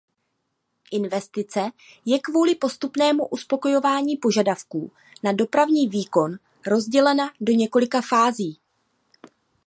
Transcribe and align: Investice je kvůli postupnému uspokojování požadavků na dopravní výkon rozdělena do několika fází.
Investice 0.91 1.69
je 2.05 2.19
kvůli 2.19 2.55
postupnému 2.55 3.27
uspokojování 3.27 4.17
požadavků 4.17 4.91
na 5.23 5.31
dopravní 5.31 5.87
výkon 5.87 6.31
rozdělena 6.67 7.31
do 7.41 7.51
několika 7.53 8.01
fází. 8.01 8.59